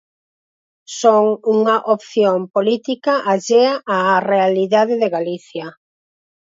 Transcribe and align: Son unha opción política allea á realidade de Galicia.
Son 0.99 1.23
unha 1.55 1.75
opción 1.95 2.37
política 2.55 3.13
allea 3.33 3.73
á 3.95 3.97
realidade 4.31 4.93
de 5.01 5.07
Galicia. 5.15 5.67